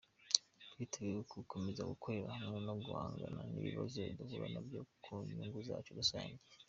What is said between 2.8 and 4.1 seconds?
guhangana n’ibibazo